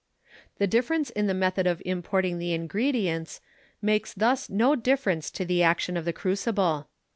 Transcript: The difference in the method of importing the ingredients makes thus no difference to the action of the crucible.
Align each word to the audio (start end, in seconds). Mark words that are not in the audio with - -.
The 0.57 0.65
difference 0.65 1.11
in 1.11 1.27
the 1.27 1.35
method 1.35 1.67
of 1.67 1.79
importing 1.85 2.39
the 2.39 2.53
ingredients 2.53 3.39
makes 3.83 4.15
thus 4.15 4.49
no 4.49 4.75
difference 4.75 5.29
to 5.29 5.45
the 5.45 5.61
action 5.61 5.95
of 5.95 6.05
the 6.05 6.13
crucible. 6.13 6.87